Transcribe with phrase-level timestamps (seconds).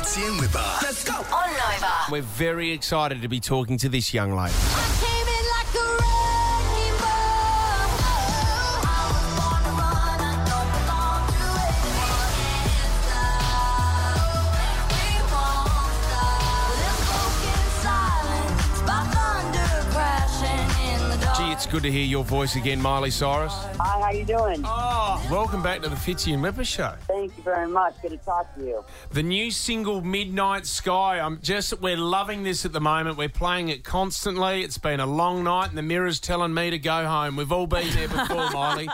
[0.00, 0.64] Fitzy and Whipper.
[0.82, 1.12] Let's go.
[1.12, 1.92] On Nova.
[2.10, 4.54] We're very excited to be talking to this young lady.
[21.62, 23.52] It's good to hear your voice again, Miley Cyrus.
[23.52, 24.62] Hi, how you doing?
[24.64, 26.94] Oh, welcome back to the Fitzy and Whipper Show.
[27.06, 28.00] Thank you very much.
[28.00, 28.82] Good to talk to you.
[29.10, 31.20] The new single Midnight Sky.
[31.20, 33.18] I'm just we're loving this at the moment.
[33.18, 34.62] We're playing it constantly.
[34.62, 37.36] It's been a long night and the mirror's telling me to go home.
[37.36, 38.88] We've all been there before, Miley.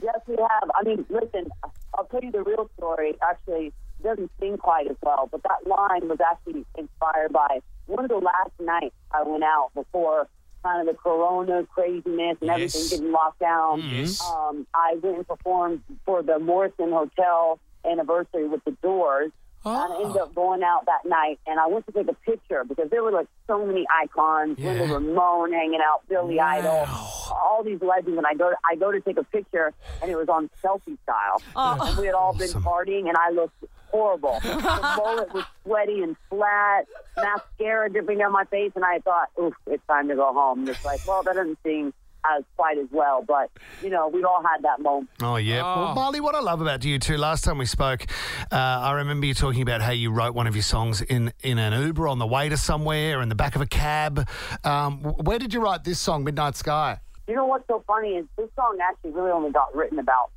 [0.00, 0.70] Yes, we have.
[0.72, 1.50] I mean, listen,
[1.94, 3.16] I'll tell you the real story.
[3.28, 8.04] Actually, it doesn't sing quite as well, but that line was actually inspired by one
[8.04, 10.28] of the last nights I went out before
[10.66, 13.88] kind of the corona craziness and everything getting locked down.
[13.88, 14.20] Yes.
[14.20, 19.30] Um, I went and performed for the Morrison Hotel anniversary with the Doors.
[19.66, 20.04] And I oh.
[20.04, 23.02] ended up going out that night, and I went to take a picture because there
[23.02, 24.58] were like so many icons.
[24.58, 24.72] Yeah.
[24.72, 26.86] Linda Ramone hanging out, Billy Idol,
[27.32, 28.16] all these legends.
[28.16, 31.42] And I go, I go to take a picture, and it was on selfie style.
[31.56, 31.78] Oh.
[31.82, 34.38] And we had all been partying, and I looked horrible.
[34.40, 34.54] the
[34.96, 36.86] mullet was sweaty and flat,
[37.16, 40.60] mascara dripping down my face, and I thought, oof, it's time to go home.
[40.60, 41.92] And it's like, well, that doesn't seem
[42.24, 43.50] as quite as well, but
[43.82, 45.08] you know, we've all had that moment.
[45.22, 45.62] Oh, yeah.
[45.62, 48.04] Well, Marley, what I love about you too, last time we spoke,
[48.50, 51.58] uh, I remember you talking about how you wrote one of your songs in, in
[51.58, 54.28] an Uber on the way to somewhere, in the back of a cab.
[54.64, 56.98] Um, where did you write this song, Midnight Sky?
[57.28, 60.30] You know what's so funny is this song actually really only got written about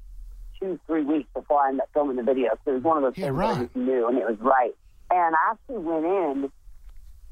[0.60, 2.50] two, three weeks before I ended up filming the video.
[2.66, 3.54] So it was one of those Yeah, things right.
[3.56, 4.76] that I just knew and it was right.
[5.12, 6.52] And I actually went in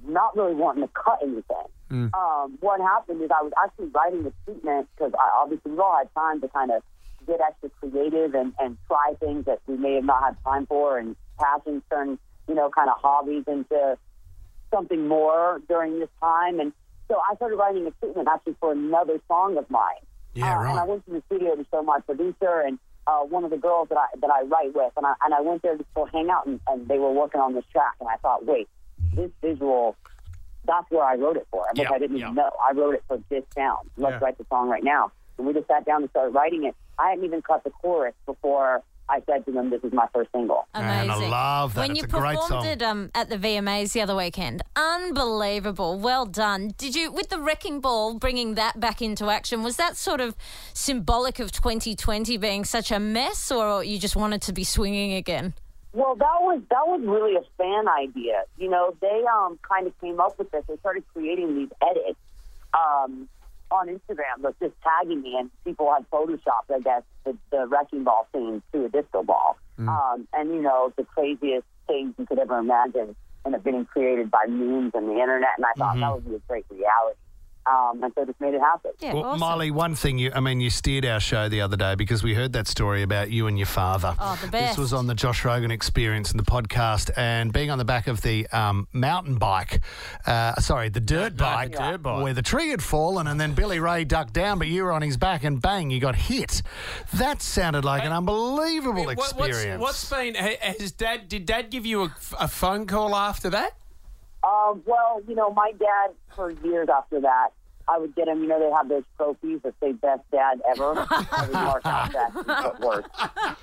[0.07, 1.67] not really wanting to cut anything.
[1.91, 2.13] Mm.
[2.13, 5.97] Um, what happened is I was actually writing the treatment because I obviously we all
[5.97, 6.83] had time to kind of
[7.25, 10.97] get extra creative and, and try things that we may have not had time for
[10.97, 13.97] and passions turn, you know, kind of hobbies into
[14.71, 16.59] something more during this time.
[16.59, 16.73] And
[17.07, 20.03] so I started writing a treatment actually for another song of mine.
[20.33, 20.69] Yeah, Uh, right.
[20.71, 23.57] And I went to the studio to show my producer and uh, one of the
[23.57, 26.05] girls that I that I write with, and I and I went there to go
[26.05, 28.67] hang out, and, and they were working on this track, and I thought, wait,
[29.17, 29.95] this visual,
[30.65, 32.25] that's where I wrote it for, which Yeah, I didn't yeah.
[32.27, 32.51] even know.
[32.65, 33.89] I wrote it for this sound.
[33.97, 34.19] Let's Yeah.
[34.25, 35.11] write the song right now.
[35.37, 36.75] And we just sat down and started writing it.
[36.97, 40.29] I hadn't even cut the chorus before I said to them, "This is my first
[40.33, 41.81] single." And I love that.
[41.81, 42.65] When It's you a great performed song.
[42.65, 45.97] it um, at the VMAs the other weekend, unbelievable.
[45.97, 46.73] Well done.
[46.77, 50.35] Did you, with the Wrecking Ball, bringing that back into action, was that sort of
[50.73, 55.53] symbolic of 2020 being such a mess, or you just wanted to be swinging again?
[55.97, 58.43] Well, that was that was really a fan idea.
[58.59, 60.63] You know, they um kind of came up with this.
[60.67, 62.19] They started creating these edits
[62.75, 63.27] um,
[63.71, 68.03] on Instagram, but just tagging me, and people had photoshopped, I guess, the, the wrecking
[68.03, 69.57] ball scene to a disco ball,
[69.89, 74.29] um, and you know, the craziest things you could ever imagine end up getting created
[74.29, 75.57] by memes and the internet.
[75.57, 77.17] And I thought that would be a great reality,
[77.69, 78.91] um, and so just made it happen.
[78.99, 79.39] Yeah, Well, awesome.
[79.39, 82.33] Molly, one thing you, I mean, you steered our show the other day because we
[82.33, 84.15] heard that story about you and your father.
[84.19, 87.77] Oh, the This was on the Josh Rogan experience in the podcast and being on
[87.77, 89.81] the back of the um, mountain bike,
[90.25, 92.23] uh, sorry, the dirt No, bike, dirt bike.
[92.23, 95.01] where the tree had fallen and then Billy Ray ducked down, but you were on
[95.01, 96.61] his back and bang, you got hit.
[97.15, 99.81] That sounded like an unbelievable What- what's- experience.
[99.81, 100.35] what's been?
[100.35, 101.27] Has Dad?
[101.27, 103.73] Did Dad give you a, a phone call after that?
[104.47, 107.49] Um, well, you know, my dad, for years after that,
[107.89, 110.93] I would get him, you know, they have those trophies that say best dad ever.
[111.09, 113.05] I would mark out that put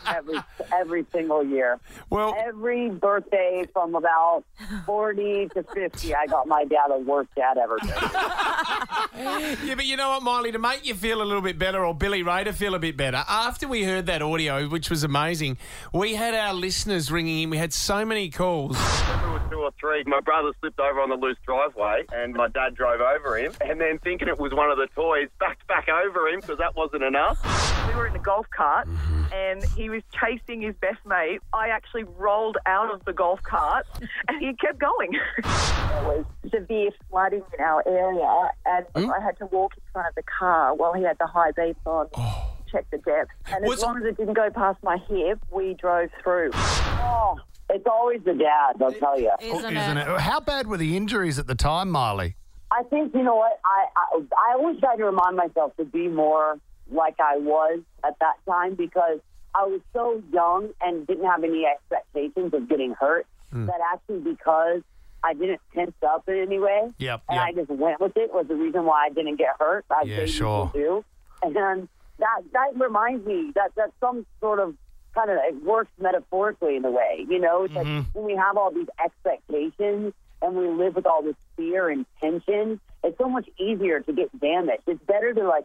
[0.06, 0.39] every,
[0.72, 1.78] every single year.
[2.09, 4.45] Well, Every birthday from about
[4.87, 7.78] 40 to 50, I got my dad a worst dad ever.
[9.16, 11.95] Yeah, but you know what, Miley, to make you feel a little bit better, or
[11.95, 15.56] Billy Ray to feel a bit better, after we heard that audio, which was amazing,
[15.93, 17.51] we had our listeners ringing in.
[17.51, 18.77] We had so many calls.
[19.50, 20.05] There was two or three.
[20.06, 23.53] My brother slipped over on the loose driveway, and my dad drove over him.
[23.60, 26.77] And then, thinking it was one of the toys, backed back over him because that
[26.77, 27.41] wasn't enough.
[27.88, 28.88] we were in a golf cart
[29.33, 31.41] and he was chasing his best mate.
[31.53, 33.87] I actually rolled out of the golf cart
[34.28, 35.13] and he kept going.
[35.42, 39.10] there was severe flooding in our area and hmm?
[39.10, 41.77] I had to walk in front of the car while he had the high beams
[41.84, 42.09] on.
[42.15, 42.51] Oh.
[42.71, 43.30] Check the depth.
[43.47, 46.51] And Was- as long as it didn't go past my hip, we drove through.
[46.54, 47.34] Oh,
[47.74, 49.32] it's always the dad, I'll tell you.
[49.41, 50.09] Isn't, Isn't it?
[50.09, 50.21] it?
[50.21, 52.36] How bad were the injuries at the time, Miley?
[52.71, 56.09] I think, you know what, I, I, I always try to remind myself to be
[56.09, 56.59] more
[56.91, 59.18] like I was at that time because
[59.54, 63.66] I was so young and didn't have any expectations of getting hurt hmm.
[63.66, 64.82] that actually because
[65.22, 67.44] I didn't tense up in any way Yep, and yep.
[67.44, 69.84] I just went with it was the reason why I didn't get hurt.
[69.91, 70.47] I Yeah, sure.
[70.47, 71.04] will do.
[71.42, 71.88] And
[72.18, 74.74] that that reminds me that that's some sort of
[75.15, 77.25] kind of it works metaphorically in a way.
[77.28, 78.19] You know, it's like mm-hmm.
[78.19, 80.13] when we have all these expectations
[80.43, 84.39] and we live with all this fear and tension, it's so much easier to get
[84.39, 84.83] damaged.
[84.87, 85.65] It's better to like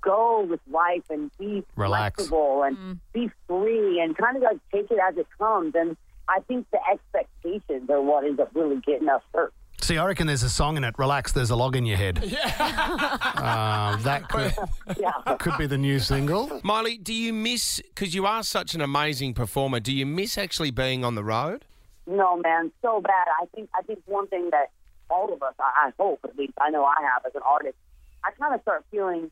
[0.00, 2.16] go with life and be Relax.
[2.16, 2.92] flexible and mm-hmm.
[3.12, 5.74] be free and kind of like take it as it comes.
[5.74, 5.96] And
[6.28, 9.52] I think the expectations are what ends up really getting us hurt.
[9.80, 10.94] See, I reckon there's a song in it.
[10.98, 12.18] Relax, there's a log in your head.
[12.58, 14.54] uh, that could,
[15.00, 15.12] Yeah.
[15.38, 16.60] could be the new single.
[16.62, 20.70] Miley, do you miss, because you are such an amazing performer, do you miss actually
[20.72, 21.64] being on the road?
[22.06, 23.26] No, man, so bad.
[23.40, 24.70] I think I think one thing that
[25.10, 27.76] all of us, I, I hope at least, I know I have as an artist,
[28.24, 29.30] I kind of start feeling,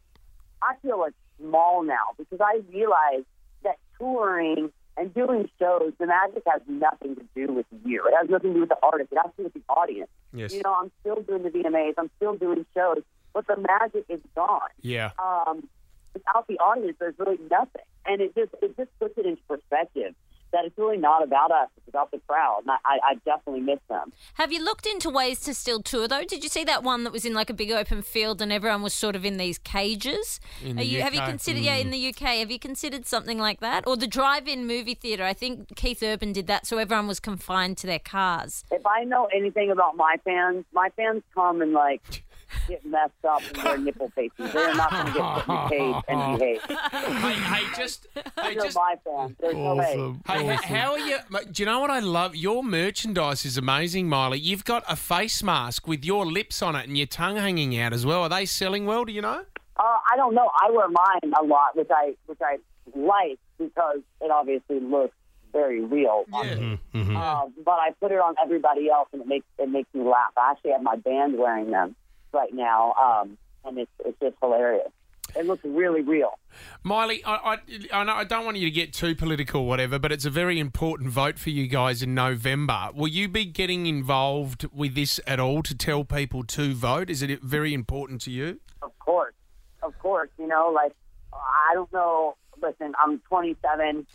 [0.62, 3.25] I feel like small now because I realize
[3.64, 8.04] that touring and doing shows, the magic has nothing to do with you.
[8.06, 9.12] It has nothing to do with the artist.
[9.12, 10.10] It has to do with the audience.
[10.32, 10.52] Yes.
[10.52, 11.94] You know, I'm still doing the VMAs.
[11.98, 13.02] I'm still doing shows,
[13.32, 14.60] but the magic is gone.
[14.81, 15.10] Yeah.
[15.19, 15.69] um,
[16.14, 17.82] without the audience, there's really nothing.
[18.06, 20.14] And it just it just puts it into perspective
[20.56, 22.61] that it's really not about us; it's about the crowd.
[22.62, 24.12] And I, I, I definitely miss them.
[24.35, 26.25] Have you looked into ways to still tour though?
[26.25, 28.82] Did you see that one that was in like a big open field and everyone
[28.82, 30.41] was sort of in these cages?
[30.64, 31.29] In Are the you, Have you UK?
[31.29, 31.61] considered?
[31.62, 31.67] Mm.
[31.67, 35.25] Yeah, in the UK, have you considered something like that, or the drive-in movie theater?
[35.25, 38.64] I think Keith Urban did that, so everyone was confined to their cars.
[38.70, 42.25] If I know anything about my fans, my fans come and like
[42.69, 44.52] get messed up and wear nipple pasties.
[44.52, 46.62] They're not going to get put in a cage and behave.
[46.62, 48.76] hey, hey, just, hey, They're just.
[48.76, 49.37] my fans.
[49.40, 49.84] There's no way.
[49.96, 50.22] Awesome.
[50.26, 51.16] Hey, h- how are you?
[51.52, 52.37] Do you know what I love?
[52.37, 54.38] Your merchandise is amazing, Miley.
[54.38, 57.93] You've got a face mask with your lips on it and your tongue hanging out
[57.93, 58.22] as well.
[58.22, 59.04] Are they selling well?
[59.04, 59.43] Do you know?
[59.78, 59.82] Uh,
[60.12, 60.50] I don't know.
[60.54, 62.56] I wear mine a lot, which I which I
[62.94, 65.14] like because it obviously looks
[65.52, 66.25] very real.
[66.32, 66.78] on me.
[67.16, 70.32] Um, but I put it on everybody else, and it makes it makes me laugh.
[70.37, 71.94] I actually have my band wearing them
[72.37, 74.93] right now, um, and it's it's just hilarious.
[75.35, 76.38] It looks really real.
[76.83, 77.59] Miley, I, I,
[77.93, 80.31] I, know, I don't want you to get too political, or whatever, but it's a
[80.31, 82.91] very important vote for you guys in November.
[82.94, 87.11] Will you be getting involved with this at all to tell people to vote?
[87.11, 88.61] Is it very important to you?
[88.82, 89.35] Of course,
[89.82, 90.31] of course.
[90.39, 90.93] You know, like
[91.32, 92.37] I don't know.
[92.62, 94.06] Listen, I'm 27.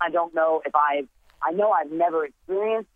[0.00, 1.06] I don't know if I.
[1.42, 2.88] I know I've never experienced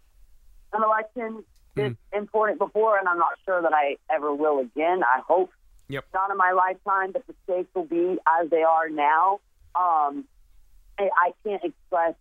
[0.72, 1.44] an election
[1.78, 5.02] this important before, and I'm not sure that I ever will again.
[5.02, 5.50] I hope
[5.88, 6.04] Yep.
[6.12, 9.40] not in my lifetime, but the stakes will be as they are now.
[9.74, 10.24] Um,
[10.98, 12.14] I, I can't express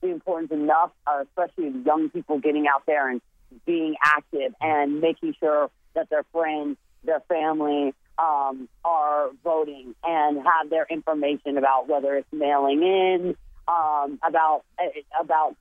[0.00, 3.20] the importance enough, uh, especially of young people getting out there and
[3.66, 10.70] being active and making sure that their friends, their family, um, are voting and have
[10.70, 13.36] their information about whether it's mailing in,
[13.68, 14.84] um, about uh,
[15.20, 15.56] about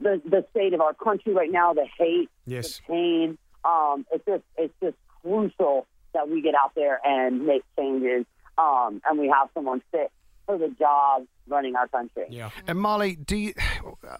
[0.00, 2.78] the the state of our country right now, the hate, Yes.
[2.78, 3.38] the pain.
[3.64, 8.24] Um, it's just it's just crucial that we get out there and make changes,
[8.58, 10.10] um, and we have someone fit
[10.46, 12.24] for the job running our country.
[12.28, 12.50] Yeah.
[12.66, 13.54] And Molly, do you,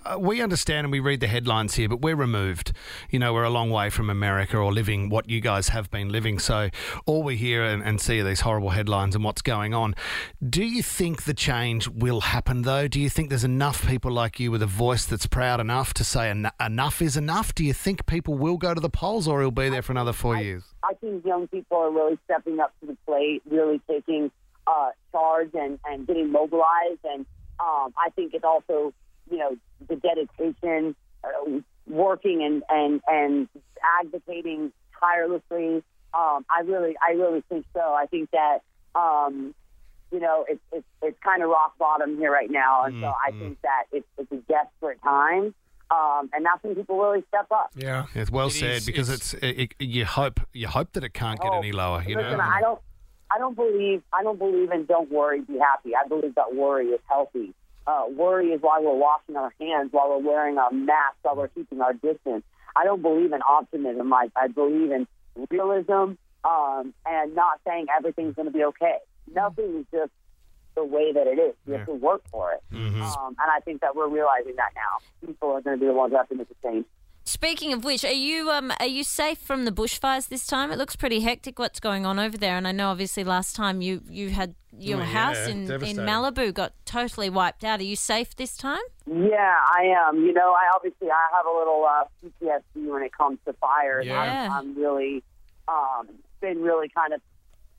[0.05, 2.73] uh, we understand and we read the headlines here, but we're removed.
[3.11, 6.11] You know, we're a long way from America or living what you guys have been
[6.11, 6.39] living.
[6.39, 6.71] So
[7.05, 9.95] all we hear and, and see are these horrible headlines and what's going on.
[10.49, 12.87] Do you think the change will happen, though?
[12.87, 16.05] Do you think there's enough people like you with a voice that's proud enough to
[16.05, 17.55] say en- enough is enough?
[17.55, 20.13] Do you think people will go to the polls or he'll be there for another
[20.13, 20.63] four years?
[20.85, 24.31] I think young people are really stepping up to the plate, really taking
[24.67, 27.01] uh, charge and, and getting mobilized.
[27.05, 27.25] And
[27.61, 28.93] um, I think it's also,
[29.31, 29.57] you know,
[29.89, 33.49] the dedication, uh, working and, and, and
[34.01, 35.83] advocating tirelessly.
[36.15, 37.81] Um, I really, I really think so.
[37.81, 38.59] I think that,
[38.95, 39.55] um,
[40.13, 42.85] you know, it's, it's, it's kind of rock bottom here right now.
[42.85, 45.55] And so I think that it's, it's a desperate time.
[45.89, 47.71] Um, and that's when people really step up.
[47.77, 48.07] Yeah.
[48.15, 51.15] It's well It said is- because it's- it's, it, you hope you hope that it
[51.15, 52.03] can't get Oh, any lower.
[52.03, 52.81] You Listen, know, I don't,
[53.31, 55.93] I don't believe, I don't believe in don't worry, be happy.
[55.95, 57.55] I believe that worry is healthy.
[57.87, 61.49] Uh, worry is why we're washing our hands, while we're wearing our masks, while we're
[61.49, 62.45] keeping our distance.
[62.75, 64.13] I don't believe in optimism.
[64.13, 65.07] I, I believe in
[65.51, 68.99] realism um, and not saying everything's going to be okay.
[69.33, 70.13] Nothing is just
[70.75, 71.55] the way that it is.
[71.67, 72.63] You have to work for it.
[72.73, 73.03] Mm-hmm.
[73.03, 75.27] Um, and I think that we're realizing that now.
[75.27, 76.87] People are going to be the ones that have to make the change.
[77.29, 80.71] Speaking of which, are you um are you safe from the bushfires this time?
[80.71, 81.59] It looks pretty hectic.
[81.59, 82.57] What's going on over there?
[82.57, 85.97] And I know obviously last time you you had your Oh, yeah, house in in.
[85.97, 87.81] Malibu got totally wiped out.
[87.81, 88.83] Are you safe this time?
[89.07, 90.25] Yeah, I am.
[90.25, 94.07] You know, I obviously I have a little uh, PTSD when it comes to fires.
[94.07, 94.49] Yeah.
[94.53, 95.25] I'm, I'm really
[95.67, 96.09] um,
[96.41, 97.21] been really kind of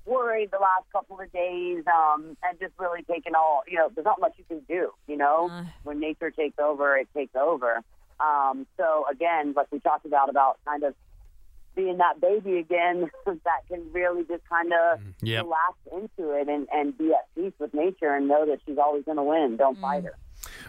[0.05, 3.61] worried the last couple of days, um, and just really taking all.
[3.65, 4.91] You know, there's not much you can do.
[5.07, 5.65] You know, No.
[5.83, 7.81] when nature takes over, it takes over.
[8.19, 10.93] Um, so again, like we talked about, about kind of
[11.75, 15.43] being that baby again that can really just kind of Yep.
[15.43, 19.03] relax into it and, and be at peace with nature and know that she's always
[19.05, 19.57] going to win.
[19.57, 20.15] Don't fight her.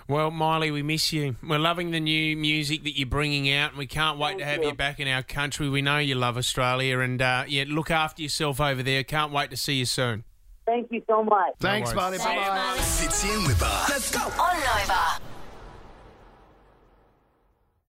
[0.08, 1.36] Well, Miley, we miss you.
[1.46, 4.62] We're loving the new music that you're bringing out, and we can't wait to have
[4.62, 4.68] you.
[4.68, 4.74] you.
[4.74, 5.68] back in our country.
[5.68, 9.04] We know you love Australia, and uh, yeah, look after yourself over there.
[9.04, 10.24] Can't wait to see you soon.
[10.66, 11.54] Thank you so much.
[11.60, 11.96] Thanks, worries.
[11.96, 12.18] Marty.
[12.18, 12.76] Bye bye.
[12.78, 13.64] Fitzy and Whipper.
[13.88, 15.27] Let's go on Nova.